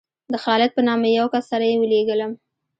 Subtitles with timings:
[0.31, 2.31] د خالد په نامه یو کس سره یې ولېږلم.